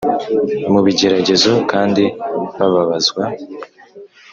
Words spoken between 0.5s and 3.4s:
Mu bigeragezo kandi bababazwa